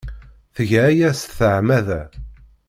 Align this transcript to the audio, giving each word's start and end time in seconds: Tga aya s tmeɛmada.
Tga 0.55 0.81
aya 0.89 1.09
s 1.19 1.21
tmeɛmada. 1.37 2.01